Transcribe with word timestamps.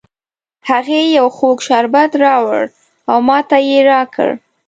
هغې 0.69 1.01
یو 1.17 1.27
خوږ 1.37 1.57
شربت 1.67 2.11
راوړ 2.23 2.63
او 3.11 3.17
ماته 3.27 3.57
یې 3.69 3.79
را 3.89 4.01
کړ 4.13 4.29